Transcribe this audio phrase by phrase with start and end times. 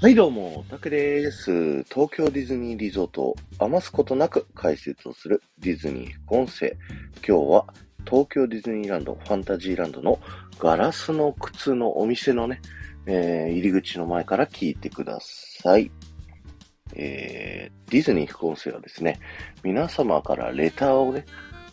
[0.00, 1.82] はい、どうも、タクです。
[1.82, 6.76] 東京ディズニーリゾートを余すことなく解説をするディズニー副音声。
[7.26, 7.66] 今日は
[8.06, 10.20] 東京ディズニーランド、ファンタジーランドの
[10.60, 12.60] ガラスの靴のお店のね、
[13.06, 15.90] えー、入り口の前から聞いてください。
[16.94, 19.18] えー、ディズニー副音声はですね、
[19.64, 21.24] 皆様からレターをね、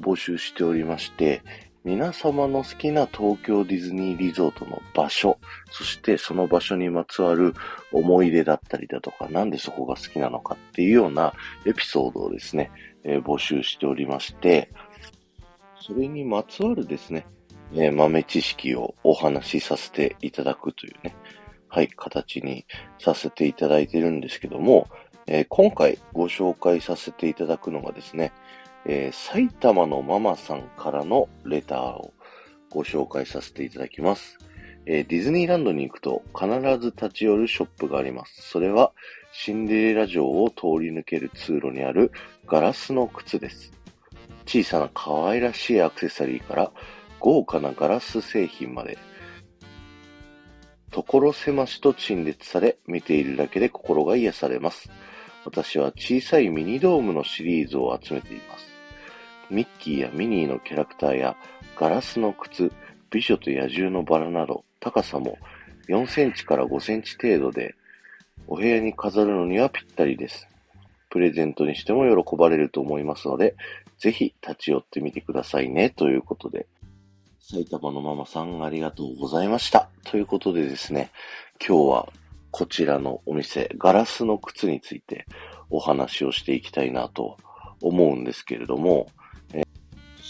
[0.00, 1.42] 募集しておりまして、
[1.84, 5.38] 皆様の好きな東京ディズニーリゾートの場所、
[5.72, 7.54] そしてその場所にまつわる
[7.90, 11.32] 思い出だったりだとか、なんでそこが好きなのかっていうような
[11.66, 12.70] エピソードをですね、
[13.02, 14.70] えー、募集しておりまして、
[15.80, 17.26] それにまつわるですね、
[17.74, 21.16] えー、豆知識をお話しさせていただくというね、
[21.66, 22.64] はい、形に
[23.00, 24.88] させていただいてるんですけども、
[25.26, 28.32] えー、今回ご紹介させていただくのがですね、
[28.84, 32.12] えー、埼玉のママさんからのレターを
[32.70, 34.38] ご紹介させていただきます。
[34.86, 36.48] えー、ディズニーランドに行くと必
[36.80, 38.50] ず立ち寄るショップがあります。
[38.50, 38.92] それは
[39.32, 42.10] シンデレラ城を通り抜ける通路にある
[42.46, 43.72] ガラスの靴です。
[44.46, 46.72] 小さな可愛らしいアクセサリーから
[47.20, 48.98] 豪華なガラス製品まで、
[50.90, 54.90] 所狭しと陳列され、見ているだけで心が癒されます。
[55.44, 58.71] 私は小さいミニドームのシリーズを集めています。
[59.52, 61.36] ミッキーやミニーのキャラクターや
[61.78, 62.72] ガラスの靴、
[63.10, 65.36] 美女と野獣のバラなど高さも
[65.88, 67.74] 4センチから5センチ程度で
[68.46, 70.48] お部屋に飾るのにはぴったりです。
[71.10, 73.54] プレゼントにしても喜ばれると思いますので、
[73.98, 75.90] ぜひ立ち寄ってみてくださいね。
[75.90, 76.66] ということで、
[77.38, 79.90] 埼玉のママさんありがとうございました。
[80.04, 81.10] ということでですね、
[81.60, 82.08] 今日は
[82.50, 85.26] こちらのお店、ガラスの靴について
[85.68, 87.36] お話をしていきたいなと
[87.82, 89.08] 思うんですけれども、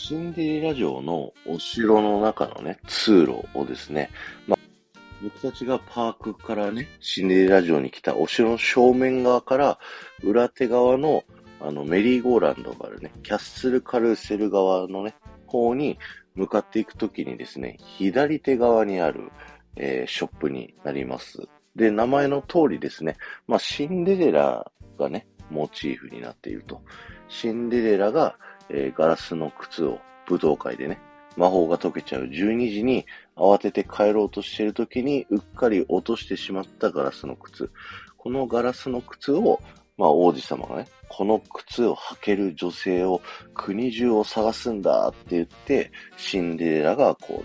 [0.05, 4.11] シンデレラ城のお城の中のね、通路をですね、
[4.49, 9.79] まあ、僕たちがパークからね、シンデレラ城に来たお城の正面側から
[10.25, 11.23] 裏手側の
[11.61, 15.15] あのメリーゴーランドがあるね、キャッスルカルーセル側のね、
[15.47, 15.97] 方に
[16.35, 19.31] 向かっていくときにですね、左手側にある、
[19.77, 21.47] えー、ショップになります。
[21.77, 26.83] で、名前の通りですね、まあ、シンデレラがね、モチーフになっていると。
[27.29, 28.37] シンデレラが、
[28.69, 30.99] えー、ガラスの靴を武道会でね、
[31.37, 33.07] 魔法が解けちゃう12時に
[33.37, 37.71] 慌てて帰ろうとしている時にうっかり落としてしまったガラスの靴。
[38.17, 39.61] このガラスの靴を、
[39.97, 43.21] まあ王子様がね、この靴を履ける女性を
[43.55, 47.45] 国中を探すんだって言って、シンデレラがこ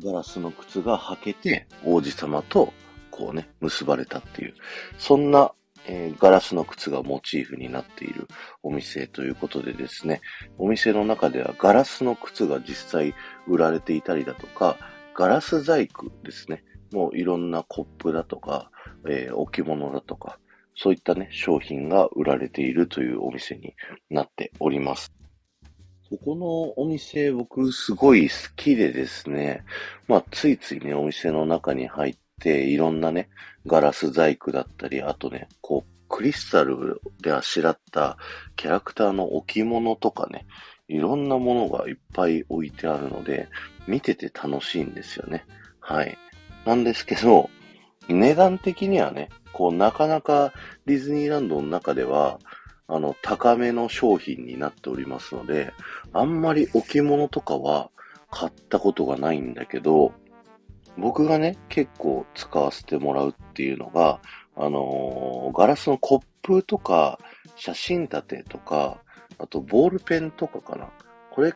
[0.00, 2.72] う、ガラスの靴が履けて王子様と
[3.10, 4.54] こうね、結ばれたっていう、
[4.98, 5.52] そんな
[5.86, 8.28] えー、ガラスの靴がモチーフになっている
[8.62, 10.20] お店ということでですね、
[10.58, 13.14] お店の中ではガラスの靴が実際
[13.46, 14.76] 売られていたりだとか、
[15.14, 16.64] ガラス細工ですね。
[16.92, 18.70] もういろんなコップだとか、
[19.08, 20.38] えー、置物だとか、
[20.74, 23.74] そういったね、商品が売られているというお店に
[24.10, 25.12] なっております。
[26.10, 29.64] ここのお店僕すごい好きでですね、
[30.08, 33.28] まあついついね、お店の中に入って、いろんなね、
[33.66, 38.18] ガラス細工だったり、あとね、こう、クリスタルであしらった
[38.56, 40.46] キャラクターの置物とかね、
[40.88, 43.48] いろんなものがいっぱい置いてあるので、
[43.86, 45.44] 見てて楽しいんですよね。
[45.80, 46.18] はい。
[46.66, 47.48] なんですけど、
[48.08, 50.52] 値段的にはね、こう、なかなか
[50.86, 52.38] ディズニーランドの中では、
[52.88, 55.72] あの、高めの商品になっておりますので、
[56.12, 57.90] あんまり置物とかは
[58.30, 60.12] 買ったことがないんだけど、
[60.98, 64.20] 僕がね、結構使わせてもらうっていうのが、
[64.56, 67.18] あのー、ガラスのコップとか、
[67.56, 68.98] 写真立てとか、
[69.38, 70.88] あとボールペンとかかな。
[71.30, 71.54] これ、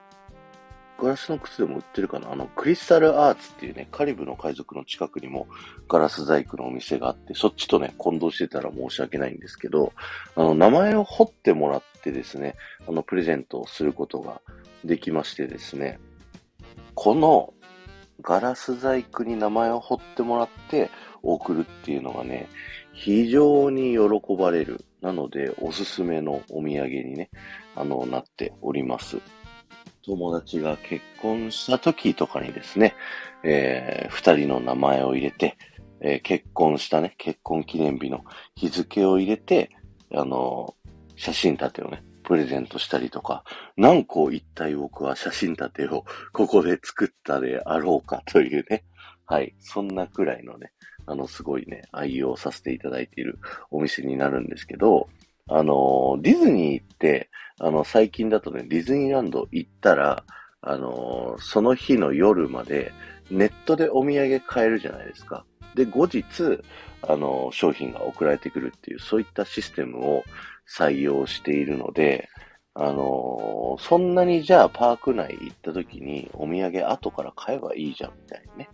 [0.99, 5.47] ガラスの靴でも売ってるかなあの、クリスタルアーツっていうね、カリブの海賊の近くにも
[5.89, 9.93] ガラス細工のお店があって、そっちとね、混同してたら申し訳ないんですけど、
[10.35, 12.55] あの、名前を彫ってもらってですね、
[12.89, 14.41] あの、プレゼントをすることが
[14.85, 15.99] できましてですね、
[16.95, 17.53] この
[18.23, 20.91] ガラス細工に名前を彫ってもらって
[21.23, 22.49] 送るっていうのがね、
[22.93, 24.85] 非常に喜ばれる。
[25.03, 27.31] なので、おすすめのお土産にね、
[27.77, 29.19] あの、なっております。
[30.05, 32.95] 友達が結婚した時とかにですね、
[33.45, 35.57] えー、二人の名前を入れて、
[36.01, 38.25] えー、結婚したね、結婚記念日の
[38.55, 39.71] 日付を入れて、
[40.15, 40.75] あの、
[41.17, 43.45] 写真立てをね、プレゼントしたりとか、
[43.77, 48.85] 何個一体僕は写真立てをここで作ったであろうかというね。
[49.25, 49.55] はい。
[49.61, 50.73] そんなくらいのね、
[51.07, 53.39] あの、すごいね、愛用させていただいている
[53.71, 55.09] お店になるんですけど、
[55.49, 57.31] あの、ディズニーって、
[57.61, 60.25] あの、最近だとね、ディズニーランド行ったら、
[60.63, 62.93] あの、その日の夜まで
[63.31, 65.45] ネットでお土産買えるじゃないですか。
[65.77, 66.25] で、後日、
[67.03, 70.25] あの、商品が送られてくるっていう、そういったシステムを
[70.69, 72.29] 採用しているので、
[72.75, 78.69] あのそんなにじゃあパーク内行った時にお土産後から買えばいいじゃんみたいにね、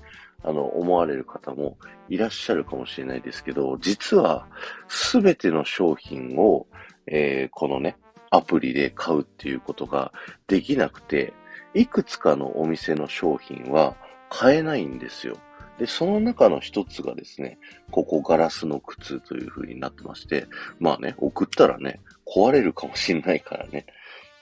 [0.44, 1.76] あの、思われる方も
[2.08, 4.46] いらっしゃるかもしれないですけど、実は
[4.88, 6.66] すべての商品を、
[7.06, 7.96] えー、このね、
[8.30, 10.12] アプリで買うっていうことが
[10.46, 11.32] できなくて、
[11.74, 13.96] いくつかのお店の商品は
[14.30, 15.36] 買えないんですよ。
[15.78, 17.58] で、その中の一つがですね、
[17.90, 20.46] ここガラスの靴という風になってまして、
[20.78, 23.86] まあね、送ったらね、壊れるかもしんないからね。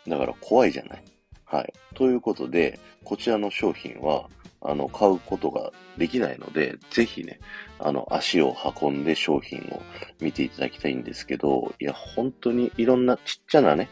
[0.06, 1.04] だから怖いじゃない。
[1.44, 1.72] はい。
[1.94, 4.28] ということで、こちらの商品は、
[4.62, 7.40] あの、買うことができないので、ぜひね、
[7.78, 9.82] あの、足を運んで商品を
[10.20, 13.88] 見ていただきたいんですけど、いや、本当にいろんなちっちゃなね、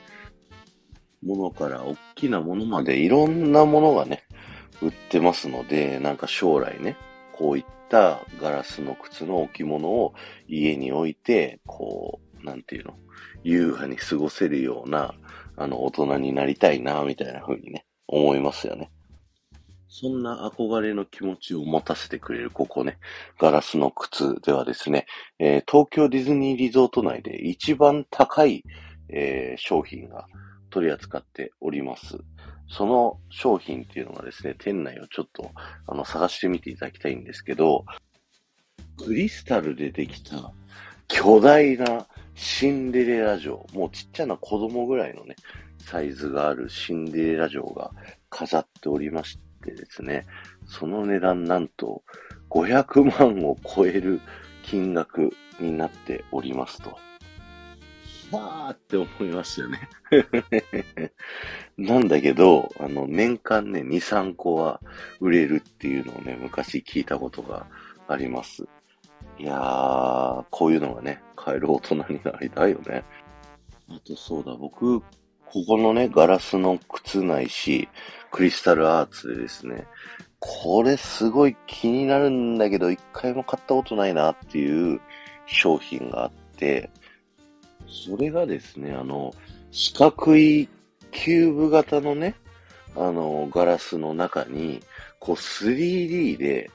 [1.25, 4.25] ものから大きなものまでいろんなものがね、
[4.83, 6.97] 売ってますので、なんか将来ね、
[7.39, 10.13] こういったガラスの靴の置物を
[10.49, 12.95] 家に置いて、こう、なんていうの、
[13.45, 15.15] 優雅に過ごせるような、
[15.57, 18.91] あの、大人になりたいな、みたいな風にね、思いますよね。
[19.89, 22.99] そんな憧れの気持ちを持たせてくれるここね、
[23.39, 25.07] ガラスの靴ではですね、
[25.39, 28.65] えー、東京ディズニーリゾート内で一番高い、
[29.09, 30.27] えー、商品が
[30.71, 32.19] 取り扱っております。
[32.71, 35.51] その商品っていうのがですね、店内をちょっと
[35.87, 37.85] あの探してみていただきたいんですけど、
[39.05, 40.53] クリスタルでできた
[41.07, 45.37] 巨大なシンデレラ城、もうちっちゃな子供ぐらいのね、
[45.79, 47.91] サイズがあるシンデレラ城が
[48.29, 50.27] 飾っておりましでですね、
[50.67, 52.03] その値段なんと
[52.51, 54.21] 500万を超える
[54.63, 55.31] 金額
[55.61, 56.97] になっておりますと。
[58.31, 59.89] はーって思いますよね
[61.79, 64.81] なんだけど、あの、年間ね、2、3個は
[65.21, 67.67] 売れるっていうのをね、昔聞いたことが
[68.09, 68.67] あります。
[69.39, 73.05] いやー、こういうのがね、買える大人になりたいよね。
[73.89, 77.89] あとそうだ、僕、ここのね、ガラスの靴ないし、
[78.31, 79.87] クリスタルアーツでですね、
[80.41, 85.01] これすごい気になるんだけど、一回も買ったことないなっていう
[85.47, 86.91] 商品があって、
[87.91, 89.33] それがですね、あの、
[89.71, 90.69] 四角い
[91.11, 92.35] キューブ型のね、
[92.97, 94.81] あの、ガラスの中に、
[95.21, 96.71] こう 3D で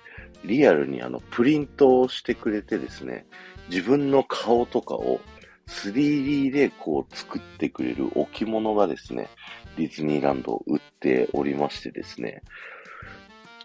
[0.45, 3.25] リアルにあの、プリントをしてくれてですね、
[3.69, 5.21] 自分の顔とかを
[5.68, 9.30] 3D でこう作ってくれる置物がですね、
[9.77, 12.42] ディズニーランドを売っておりましてですね、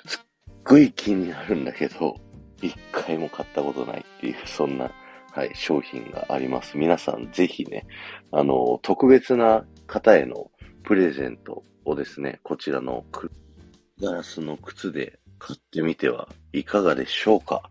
[0.06, 2.17] すっごい気になるんだけど、
[2.62, 4.91] 一回も買ったことないっていう、そんな、
[5.38, 6.76] はい、商品があります。
[6.76, 7.87] 皆さんぜひね、
[8.32, 10.50] あの、特別な方への
[10.82, 13.05] プレゼントをですね、こちらの
[14.02, 17.70] ガラスの靴で買ってみてはいかがでしょうか。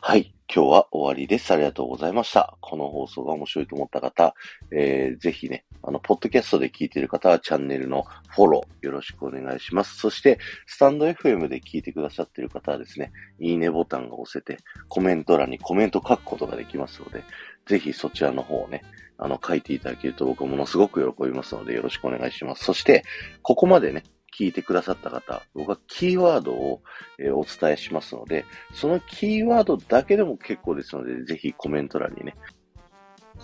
[0.00, 0.34] はい。
[0.52, 1.52] 今日は終わりです。
[1.52, 2.56] ありがとうございました。
[2.60, 4.34] この放送が面白いと思った方、
[4.70, 9.96] えー、ぜひね、あの、ポッドキャストで聞いている方はチャンネルのフォローよろしくお願いします。
[9.96, 17.24] そして、スタンド FM で聞いてくださっている方はですね、いいねボタンが押せて、コメント欄にコメント書くことができますので、
[17.66, 18.82] ぜひそちらの方をね、
[19.18, 22.64] あの、書いていただけると僕はものすごく喜びますのでよろしくお願いします。
[22.64, 23.02] そして、
[23.42, 24.04] ここまでね、
[24.38, 26.82] 聞いてくださった方、僕はキーワードを、
[27.18, 28.44] えお伝えしますので、
[28.74, 32.36] そのキーワードだけでも結構ですので、ぜひコメント欄にね、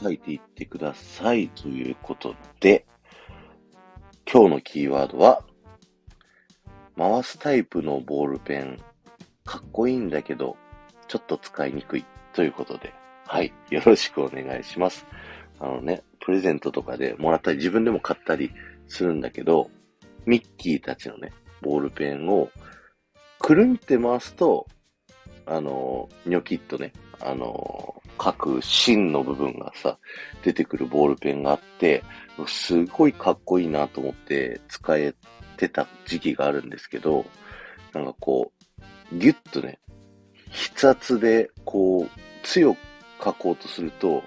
[0.02, 1.49] 書いていってください。
[1.49, 2.85] ということで、
[4.31, 5.43] 今日のキーワードは、
[6.99, 8.78] 回すタイプのボールペン、
[9.45, 10.57] かっこいいんだけど、
[11.09, 12.93] ちょっと使いにくいということで、
[13.26, 15.07] はい、よろしくお願いします。
[15.59, 18.52] あのね、プレゼントとかでもらったり、自分でも買ったり
[18.88, 19.71] するんだけど、
[20.26, 22.50] ミッキーたちのね、ボールペンを、
[23.38, 24.67] くるんって回すと、
[25.47, 29.99] あの、ニョキッとね、あの、各芯の部分がさ、
[30.45, 32.02] 出てくるボールペンがあって、
[32.47, 35.14] すごいかっこいいなと思って使え
[35.57, 37.25] てた時期があるんですけど、
[37.93, 38.52] なんかこ
[39.12, 39.81] う、ギュッとね、
[40.50, 42.09] 筆圧でこう、
[42.43, 42.79] 強く
[43.25, 44.23] 書こうとすると、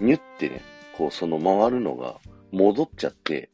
[0.00, 0.62] ニュってね、
[0.96, 2.16] こうその回るのが
[2.52, 3.50] 戻っちゃって、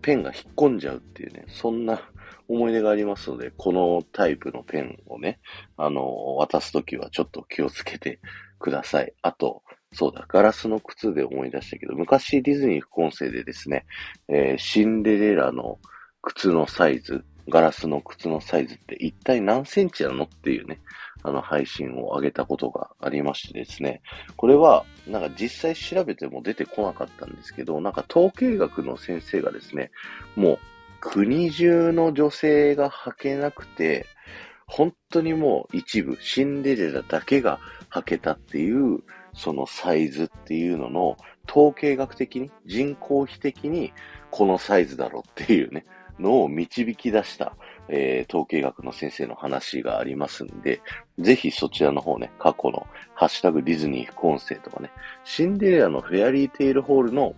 [0.00, 2.00] ペンが引っ込んじゃうっていうね、そんな
[2.48, 5.38] 思い出がありますので、このタイプのペンをね、
[5.76, 8.20] あの、渡すときはちょっと気をつけて
[8.58, 9.12] ください。
[9.22, 9.62] あと、
[9.92, 13.86] そうだ、ガラスの靴で思い出したけど、昔ディズニー副音声でですね、
[14.28, 15.78] えー、シンデレラの
[16.22, 20.80] 靴のサイズ、ガラスの靴のサイズって一体何センチなのっていうね、
[21.22, 24.02] あの配信を上げたことがありましてですね、
[24.36, 29.90] これは、なんか実際調べても出てこなかったんですけど、なんか統計学の先生がですね、
[30.36, 30.58] もう
[31.00, 34.06] 国中の女性が履けなくて、
[34.66, 37.58] 本当にもう一部、シンデレラだけが
[37.90, 41.16] 履けたっていう、そのサイズっていうのの、
[41.48, 43.92] 統計学的に、人口比的に、
[44.30, 45.86] このサイズだろっていうね、
[46.18, 47.56] のを導き出した、
[47.88, 50.80] えー、統計学の先生の話がありますんで、
[51.18, 54.90] ぜひそちらの方ね、過去のハッシュタグディズニー副音声とかね、
[55.24, 57.34] シンデレラのフェアリーテイルホールの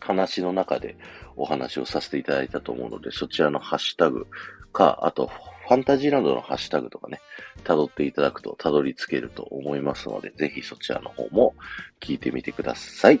[0.00, 0.96] 話の中で
[1.36, 4.26] お話をさせていただいたと思うので、そちらのハッシュタグ
[4.72, 5.30] か、あと、
[5.66, 7.20] ファンタジーランドのハッシュタグとかね、
[7.64, 11.54] 辿っていただくと辿り着けると思いますので、ぜひそちらの方も
[12.00, 13.20] 聞いてみてください。